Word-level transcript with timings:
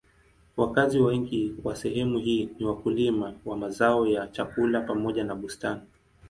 Wakazi 0.57 0.99
wengi 0.99 1.55
wa 1.63 1.75
sehemu 1.75 2.19
hii 2.19 2.49
ni 2.59 2.65
wakulima 2.65 3.33
wa 3.45 3.57
mazao 3.57 4.07
ya 4.07 4.27
chakula 4.27 4.81
pamoja 4.81 5.23
na 5.23 5.35
bustani. 5.35 5.81